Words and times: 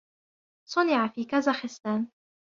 صنع 0.69 1.07
في 1.07 1.25
كازخستان. 1.25 2.07